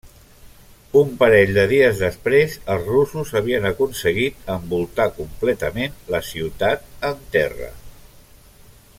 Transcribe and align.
Un 0.99 1.09
parell 1.17 1.51
de 1.57 1.65
dies 1.71 1.99
després, 2.05 2.55
els 2.75 2.87
russos 2.93 3.33
havien 3.39 3.69
aconseguit 3.71 4.49
envoltar 4.55 5.07
completament 5.19 6.01
la 6.15 6.23
ciutat 6.31 6.89
en 7.11 7.21
terra. 7.37 7.69